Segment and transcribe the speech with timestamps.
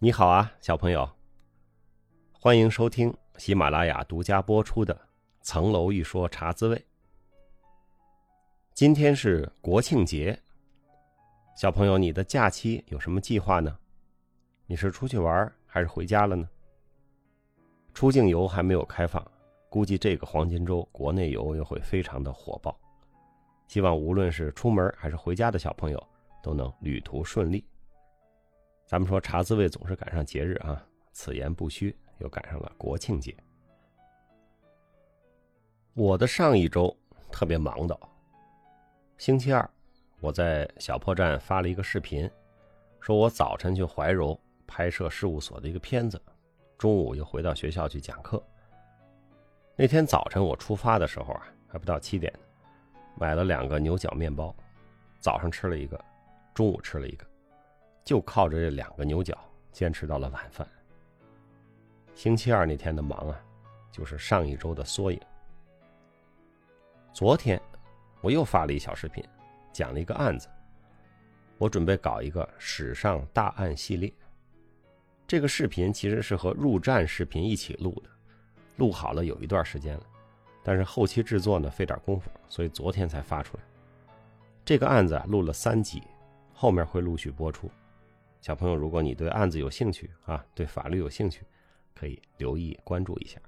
[0.00, 1.08] 你好啊，小朋友，
[2.32, 4.92] 欢迎收听喜马拉雅独家播出的
[5.40, 6.76] 《层楼一说茶滋味》。
[8.74, 10.38] 今天是国庆节，
[11.56, 13.78] 小朋友，你的假期有什么计划呢？
[14.66, 16.46] 你是出去玩还是回家了呢？
[17.94, 19.24] 出境游还没有开放，
[19.70, 22.76] 估计这个黄金周国内游又会非常的火爆。
[23.68, 26.08] 希望无论是出门还是回家的小朋友
[26.42, 27.64] 都能旅途顺利。
[28.86, 33.34] 咱们说茶滋味总是赶上节日啊，此言不虚，又赶上了国庆节。
[35.94, 36.94] 我的上一周
[37.32, 37.98] 特别忙的，
[39.16, 39.68] 星期二
[40.20, 42.30] 我在小破站发了一个视频，
[43.00, 46.20] 说我早晨去怀柔拍摄事务所的一个片子，
[46.76, 48.42] 中午又回到学校去讲课。
[49.76, 52.32] 那天早晨我出发的时候啊，还不到七点，
[53.16, 54.54] 买了两个牛角面包，
[55.20, 55.98] 早上吃了一个，
[56.52, 57.26] 中午吃了一个。
[58.04, 59.36] 就靠着这两个牛角
[59.72, 60.68] 坚持到了晚饭。
[62.14, 63.40] 星期二那天的忙啊，
[63.90, 65.18] 就是上一周的缩影。
[67.12, 67.60] 昨天
[68.20, 69.24] 我又发了一小视频，
[69.72, 70.48] 讲了一个案子。
[71.56, 74.12] 我准备搞一个史上大案系列。
[75.26, 78.10] 这个视频其实是和入站视频一起录的，
[78.76, 80.02] 录好了有一段时间了，
[80.62, 83.62] 但是后期制作呢费点功夫，所以昨天才发出来。
[84.64, 86.02] 这个案子录了三集，
[86.52, 87.70] 后面会陆续播出。
[88.44, 91.46] 小朋友，如果你对案子有兴趣啊，对法律有兴趣，
[91.94, 93.40] 可以留意关注一下。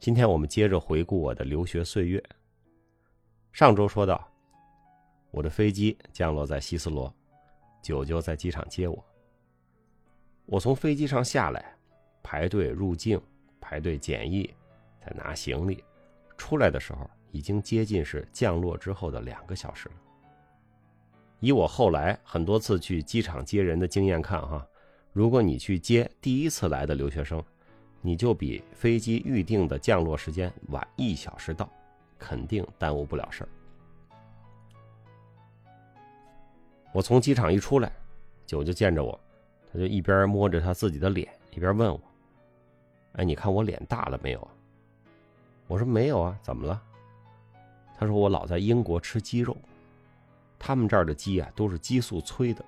[0.00, 2.20] 今天我们接着回顾我的留学岁月。
[3.52, 4.28] 上周说到，
[5.30, 7.14] 我的飞机降落在希斯罗，
[7.80, 9.04] 九九在机场接我。
[10.46, 11.72] 我从飞机上下来，
[12.20, 13.22] 排队入境，
[13.60, 14.52] 排队检疫，
[15.00, 15.84] 再拿行李，
[16.36, 19.94] 出来的时候已经接近是降落之后的两个小时了。
[21.42, 24.64] 以我后来很多次去机场接人的经验看，哈，
[25.12, 27.42] 如果你去接第一次来的留学生，
[28.00, 31.68] 你就比飞机预定的降落时间晚一小时到，
[32.16, 33.48] 肯定耽误不了事儿。
[36.92, 37.90] 我从机场一出来，
[38.46, 39.18] 九就见着我，
[39.72, 42.00] 他就一边摸着他自己的脸，一边问我
[43.18, 44.48] ：“哎，你看我脸大了没有？”
[45.66, 46.80] 我说：“没有啊，怎么了？”
[47.98, 49.56] 他说：“我老在英国吃鸡肉。”
[50.64, 52.64] 他们这儿的鸡啊，都是激素催的，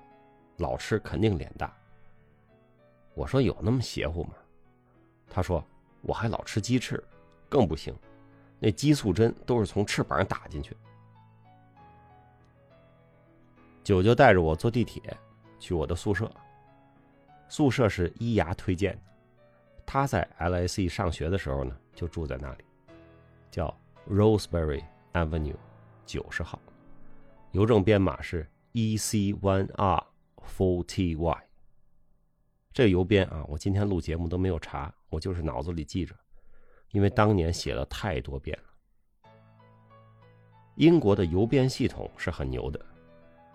[0.57, 1.73] 老吃肯定脸大。
[3.13, 4.33] 我说有那么邪乎吗？
[5.29, 5.63] 他说
[6.01, 7.01] 我还老吃鸡翅，
[7.47, 7.95] 更不行，
[8.59, 10.75] 那激素针都是从翅膀上打进去。
[13.81, 15.01] 九九带着我坐地铁
[15.57, 16.29] 去我的宿舍，
[17.47, 19.01] 宿舍是伊牙推荐的，
[19.85, 22.65] 他在 LSE 上学的时候呢，就住在那里，
[23.49, 23.73] 叫
[24.09, 24.83] Roseberry
[25.13, 25.55] Avenue
[26.05, 26.59] 九十号。
[27.55, 30.05] 邮政编码是 E C One R
[30.35, 31.47] Four T Y。
[32.73, 36.13] 这个邮编啊，我今天录节目都没有查，我就是脑子里记着，
[36.91, 39.23] 因为当年写了太多遍了。
[40.75, 42.85] 英国的邮编系统是很牛的，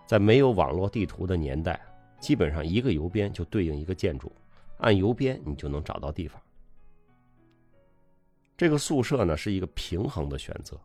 [0.07, 1.79] 在没有网络地图的年代，
[2.19, 4.31] 基本上一个邮编就对应一个建筑，
[4.79, 6.41] 按邮编你就能找到地方。
[8.57, 10.75] 这个宿舍呢是一个平衡的选择。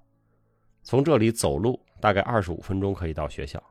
[0.83, 3.63] 从这里走路大概二十五分钟可以到学校，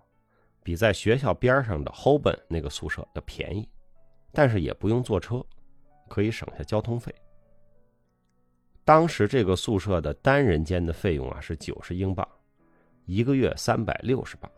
[0.63, 3.69] 比在学校边上的 Holborn 那个宿舍要便宜，
[4.31, 5.45] 但是也不用坐车，
[6.09, 7.13] 可以省下交通费。
[8.83, 12.27] 当时这个宿舍的单人间的费用啊是九十英镑，
[13.05, 14.51] 一个月三百六十镑，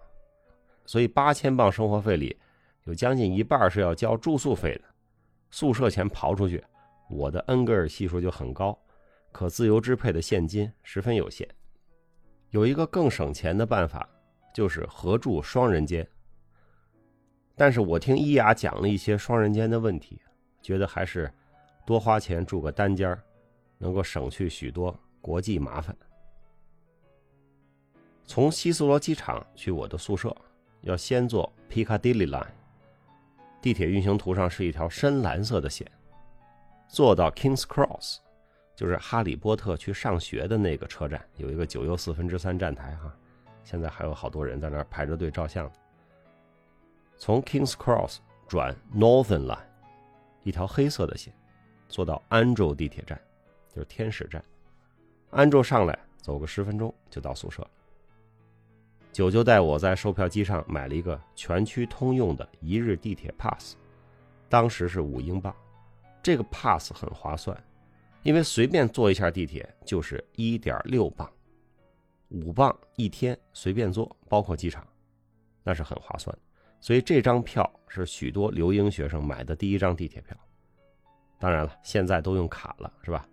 [0.85, 2.35] 所以八千镑生活费里
[2.83, 4.81] 有将近一半是要交住宿费的，
[5.51, 6.63] 宿舍钱刨出去，
[7.09, 8.77] 我的恩格尔系数就很高，
[9.31, 11.47] 可自由支配的现金十分有限。
[12.51, 14.07] 有一个更省钱的办法，
[14.53, 16.07] 就是合住双人间。
[17.55, 20.21] 但是我听伊雅讲了一些双人间的问题，
[20.61, 21.31] 觉得还是
[21.85, 23.17] 多花钱住个单间
[23.77, 25.95] 能够省去许多国际麻烦。
[28.25, 30.35] 从希斯罗机场去我的宿舍，
[30.81, 32.45] 要先坐 Piccadilly Line，
[33.61, 35.89] 地铁运行图上是一条深蓝色的线，
[36.87, 38.17] 坐到 Kings Cross。
[38.77, 43.11] 就是哈利波特去上学的那个车站，有一个九又四分之三站台哈，
[43.63, 45.69] 现在还有好多人在那儿排着队照相。
[47.17, 49.57] 从 Kings Cross 转 Northern Line，
[50.43, 51.33] 一条黑色的线，
[51.89, 53.19] 坐到安州地铁站，
[53.73, 54.45] 就是天使站。
[55.31, 57.69] 安州上来走个十分钟就到宿舍了。
[59.11, 63.75] 九九带我在售票机上买了一个全区通用的一日地铁 pass，
[64.47, 65.51] 当时是五英镑，
[66.21, 67.59] 这个 pass 很划算。
[68.27, 71.31] 因为随便坐一下地铁就是一点六磅，
[72.27, 74.85] 五磅一天随便坐，包括机场，
[75.63, 76.37] 那是很划算。
[76.81, 80.35] 所以这张票是许多留英学生买的第一张地铁票。
[81.39, 83.25] 当然了，现在都用卡了，是吧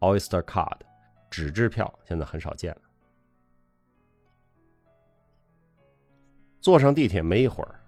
[0.00, 0.80] ？Oyster Card，
[1.30, 2.82] 纸质票现在很少见了。
[6.60, 7.80] 坐上地铁没一会儿，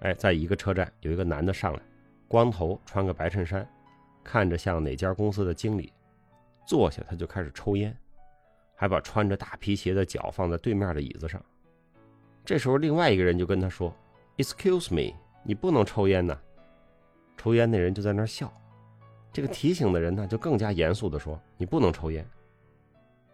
[0.00, 1.82] 哎，在一个车站有一个男的上来，
[2.26, 3.68] 光头，穿个白衬衫，
[4.28, 5.90] 看着像哪家公司的经理。
[6.66, 7.96] 坐下他就开始抽烟，
[8.74, 11.42] 还把穿着大皮鞋的脚放在对面的椅子上。
[12.44, 13.90] 这时候，另外一个人就跟他说
[14.36, 16.38] ：“Excuse me，你不能抽烟呢。”
[17.38, 18.52] 抽烟那人就在那笑。
[19.32, 22.22] 这个提醒的人呢，就更加严肃地说：“你不能抽烟。”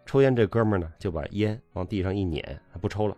[0.06, 3.16] 抽烟这哥们呢，就把烟往地上一碾，他不抽了。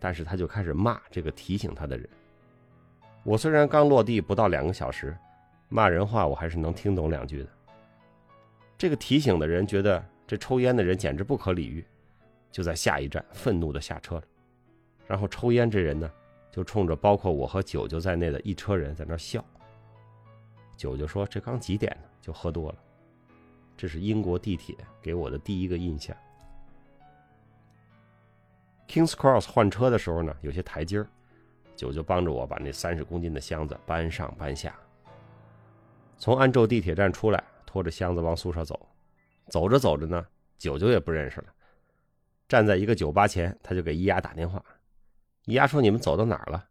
[0.00, 2.08] 但是他就开始骂这个提醒他的人。
[3.22, 5.16] 我虽然刚落地不到两个小时，
[5.68, 7.48] 骂人话我还是能听懂两句的。
[8.78, 11.84] 这个提醒的人觉得这抽烟的人简直不可理喻，
[12.50, 14.22] 就在下一站愤怒的下车了。
[15.06, 16.10] 然后抽烟这人呢，
[16.50, 19.44] 就冲着包括我和九九在内的一车人在那笑。
[20.76, 22.08] 九九说：“这刚几点呢？
[22.20, 22.78] 就喝多了。”
[23.76, 26.16] 这是英国地铁给我的第一个印象。
[28.88, 31.06] Kings Cross 换车的时候呢，有些台阶儿，
[31.74, 34.74] 九九帮着我把那三十公斤的箱子搬上搬下。
[36.18, 38.88] 从安州地铁站出来，拖着箱子往宿舍走，
[39.48, 40.26] 走着走着呢，
[40.58, 41.46] 九九也不认识了，
[42.48, 44.62] 站在一个酒吧前，他就给伊丫打电话。
[45.44, 46.66] 伊丫说：“你们走到哪儿了？”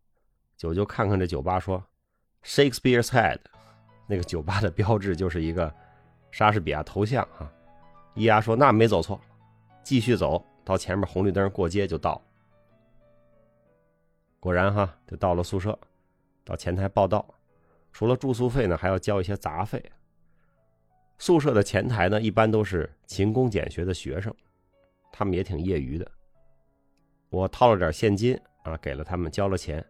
[0.57, 1.83] 九九看看这酒吧说
[2.43, 3.39] ：“Shakespeare's Head。”
[4.07, 5.73] 那个酒吧的标志就是一个
[6.31, 7.51] 莎士比亚头像啊。
[8.13, 9.19] 伊丫说：“那没走错，
[9.83, 12.19] 继续走。”到前面红绿灯过街就到，
[14.39, 15.77] 果然哈就到了宿舍，
[16.43, 17.23] 到前台报到，
[17.95, 19.81] 除了住宿费呢，还要交一些杂费。
[21.17, 24.35] 宿舍的前台呢，一般都是勤工俭学的学生，
[25.13, 26.05] 他们也挺业余的。
[27.29, 29.81] 我掏了点现金啊，给了他们交了钱，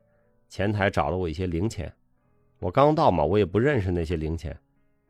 [0.47, 1.91] 前台找了我一些零钱。
[2.59, 4.55] 我刚到嘛，我也不认识那些零钱，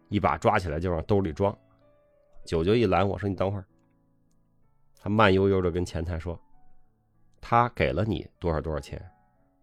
[0.07, 1.53] 一把抓起来就往兜里装。
[2.45, 3.65] 九九一拦我说：“你等会儿。”
[4.95, 6.39] 他慢悠悠的跟前台说
[7.41, 9.06] ：“他给了你多少多少钱，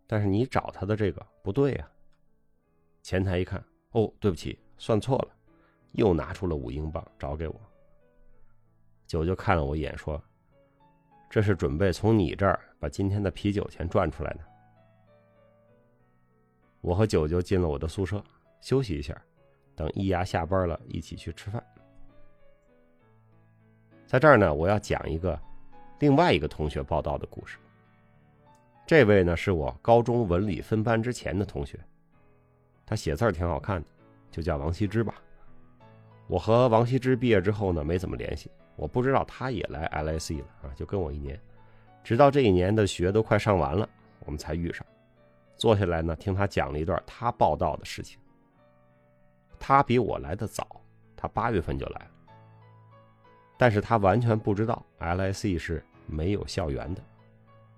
[0.07, 1.89] 但是你找他的这个不对呀。”
[3.03, 5.29] 前台一看，哦，对不起，算错了，
[5.93, 7.61] 又拿出了五英镑找给我。
[9.07, 10.23] 九九看了我一眼说
[11.29, 14.41] ：“这是准备从你这儿把今天的啤酒钱赚出来的。”
[16.81, 18.23] 我和九九进了我的宿舍
[18.61, 19.21] 休息一下，
[19.75, 21.63] 等一牙下班了，一起去吃饭。
[24.07, 25.39] 在这儿呢，我要讲一个
[25.99, 27.59] 另外一个同学报道的故事。
[28.87, 31.79] 这位呢是我高中文理分班之前的同学，
[32.93, 33.89] 他写字儿挺好看的，
[34.31, 35.15] 就叫王羲之吧。
[36.27, 38.51] 我和王羲之毕业之后呢，没怎么联系。
[38.77, 41.41] 我不知道他也来 LIC 了啊，就跟我一年，
[42.05, 43.89] 直到这一年的学都快上完了，
[44.27, 44.85] 我们才遇上。
[45.57, 48.21] 坐下来呢，听他讲了一段他报道的事情。
[49.59, 50.67] 他比我来的早，
[51.17, 52.11] 他八月份就来了。
[53.57, 57.01] 但是他完全不知道 LIC 是没有校园的，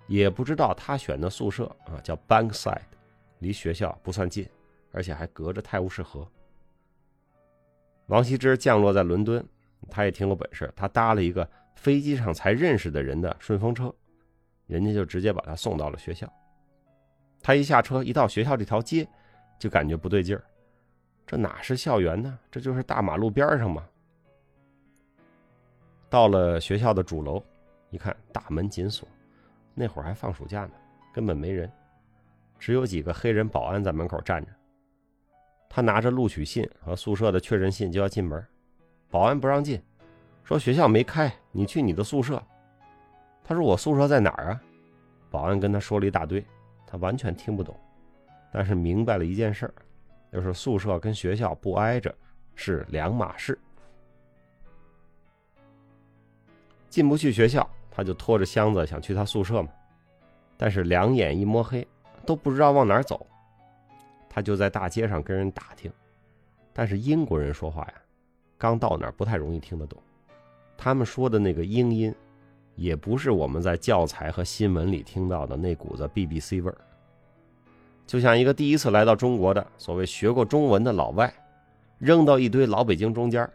[0.09, 2.81] 也不知道他选的宿舍啊叫 Bankside，
[3.39, 4.49] 离学校不算近，
[4.95, 6.27] 而且还隔着泰晤士河。
[8.07, 9.45] 王羲之降落在伦敦，
[9.91, 13.93] 他也挺有本事，他搭了一个飞机上才认识的人的顺风车，
[14.67, 16.33] 人家就直接把他送到了学校。
[17.43, 19.07] 他一下车，一到学校这条街，
[19.59, 20.45] 就感觉不对劲儿，
[21.27, 22.39] 这哪是校园呢？
[22.51, 23.87] 这就是大马路边上嘛。
[26.09, 27.43] 到了学校的主楼，
[27.91, 29.09] 一看大门紧锁，
[29.75, 30.73] 那会儿还放暑假呢，
[31.13, 31.71] 根本没人，
[32.59, 34.53] 只有几个黑人保安在门口站着。
[35.75, 38.41] 他拿着录取信和宿舍的确认信就要进门，
[39.11, 39.83] 保安不让进，
[40.45, 42.41] 说学校没开，你去你的宿舍。
[43.43, 44.63] 他说我宿舍在哪儿啊？
[45.33, 46.47] 保安跟他说了一大堆，
[46.87, 47.77] 他完全听不懂，
[48.53, 49.69] 但是明白了一件事，
[50.33, 52.15] 就是宿舍跟学校不挨着，
[52.55, 53.59] 是两码事。
[56.89, 59.69] 进不去学校，他就拖着箱子想去他宿舍嘛，
[60.57, 61.85] 但是两眼一摸黑，
[62.25, 63.27] 都不知道往哪儿走。
[64.35, 65.93] 他就在大街上跟人打听，
[66.73, 67.95] 但是英国人说话呀，
[68.59, 69.97] 刚到那儿不太容易听得懂。
[70.77, 72.13] 他们说的那个英音，
[72.75, 76.77] 也不是我们在教材和新闻里听到的那股子 BBC 味儿。
[78.09, 81.33] 就像一个第一次来到中国的所谓学过中文的老外，
[81.99, 83.49] 扔到一堆老北京中间，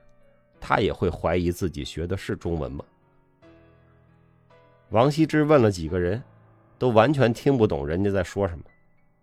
[0.61, 2.85] 他也会怀疑自己学的是中文吗？
[4.91, 6.23] 王羲之问了几个人，
[6.77, 8.63] 都完全听不懂人家在说什么，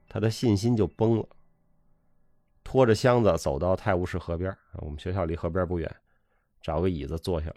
[0.07, 1.27] 他的信心就崩了。
[2.77, 5.91] 拖着箱子走到泰晤士河边，我们学校离河边不远，
[6.61, 7.57] 找个椅子坐下了。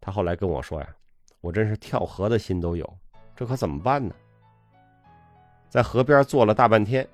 [0.00, 0.88] 他后来跟我说呀
[1.42, 2.98] ：“我真是跳河的心都有，
[3.36, 4.14] 这可怎么办呢？”
[5.68, 7.06] 在河边坐了大半天，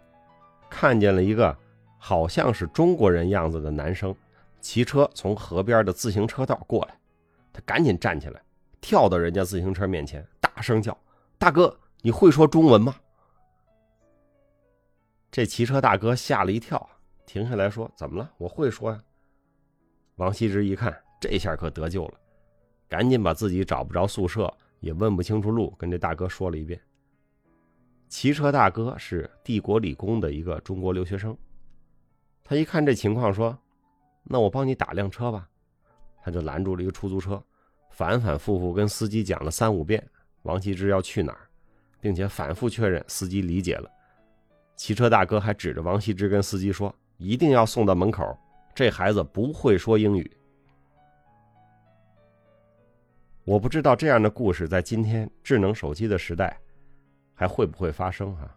[0.71, 1.59] 看见了一个
[1.99, 4.15] 好像是中国人样子的男生
[4.61, 6.97] 骑车从河边的自行车道过来，
[7.53, 8.41] 他赶紧站起来，
[8.81, 10.97] 跳到人家自行车面前，大声叫
[11.37, 12.95] ：“大哥，你会说中文吗？”
[15.33, 16.89] 这骑车大哥吓了一跳，
[17.28, 18.32] 停下来说：“怎么了？
[18.38, 19.04] 我会说呀。”
[20.16, 22.14] 王羲之一看，这下可得救了，
[22.88, 26.80] 赶紧把自己找不着宿舍，也问不清楚路，跟这大哥说了一遍。
[28.08, 31.37] 骑车大哥是帝国理工的一个中国留学生，
[32.42, 33.56] 他一看这情况，说
[34.25, 35.47] ：“那我帮你打辆车吧。”
[36.25, 37.42] 他就拦住了一个出租车，
[37.90, 40.02] 反反复复跟司机讲了三五遍
[40.42, 41.47] 王羲之要去哪儿，
[42.00, 43.90] 并且反复确认司机理解了。
[44.76, 48.37] 骑车大哥还指着王羲之跟司机说：“一定要送到门口，
[48.75, 50.29] 这孩子不会说英语。”
[53.45, 56.59] 我不知道这样的故事在今天智能手机的时代。
[57.41, 58.53] 还会不会发生哈？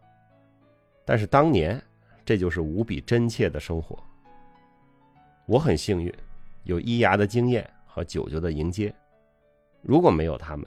[1.06, 1.80] 但是当年，
[2.26, 3.96] 这就是无比真切的生活。
[5.46, 6.12] 我很幸运，
[6.64, 8.92] 有伊牙的经验和九九的迎接。
[9.84, 10.66] 如果没有他们，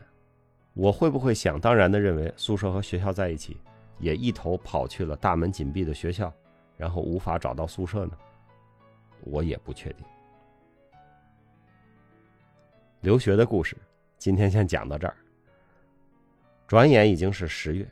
[0.75, 3.57] 我会不会想当然的认为宿舍和学校在一起，
[3.99, 6.33] 也一头跑去了大门紧闭的学校，
[6.77, 8.19] 然后无法找到宿舍呢？
[9.21, 10.05] 我也不确定。
[13.01, 13.77] 留学的故事，
[14.19, 15.17] 今天先讲到这儿。
[16.67, 17.87] 转眼已经是十月。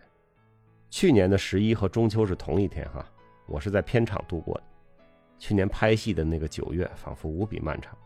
[0.90, 3.06] 去年的十一和中秋是同一天哈，
[3.46, 4.64] 我是在片场度过的。
[5.38, 7.96] 去年拍戏的那个九月仿佛无比漫长，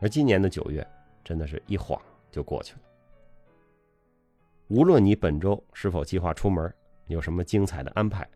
[0.00, 0.86] 而今年的九月
[1.24, 2.00] 真的是一晃
[2.30, 2.80] 就过去了。
[4.68, 6.72] 无论你本周是否计划出门，
[7.06, 8.28] 有什么精彩的安排，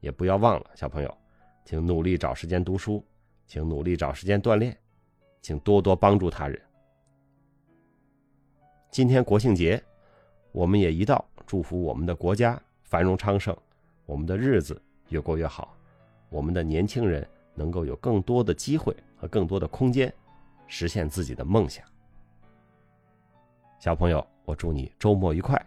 [0.00, 1.18] 也不要忘了小朋友，
[1.64, 3.04] 请努力找时间读书，
[3.46, 4.76] 请努力找时间锻炼，
[5.40, 6.60] 请多多帮助他人。
[8.90, 9.82] 今天国庆节，
[10.52, 12.60] 我们也一道祝福我们的国家。
[12.84, 13.54] 繁荣昌盛，
[14.06, 15.76] 我们的日子越过越好，
[16.30, 20.10] 我们的年轻人能够有更多的机会和更多的空间，
[20.66, 21.84] 实现自己的梦想。
[23.78, 25.62] 小朋友，我祝你周末愉快，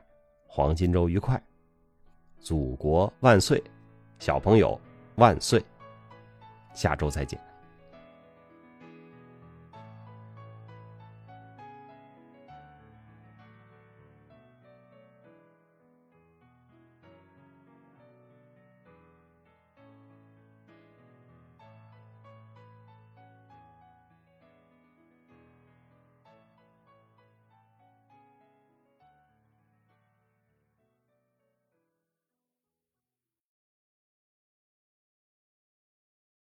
[0.48, 1.40] 黄金周愉快，
[2.40, 3.64] 祖国万岁！
[4.22, 4.80] 小朋友
[5.16, 5.66] 万岁！
[6.76, 7.51] 下周再见。